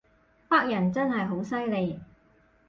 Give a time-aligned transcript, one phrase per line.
[0.49, 1.99] 北人真係好犀利